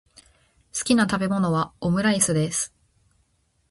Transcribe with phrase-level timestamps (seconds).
[0.75, 2.73] 好きな食べ物はオムライスです。